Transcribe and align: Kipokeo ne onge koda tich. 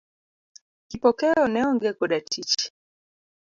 Kipokeo 0.89 1.45
ne 1.49 1.61
onge 1.69 1.91
koda 1.97 2.19
tich. 2.31 2.57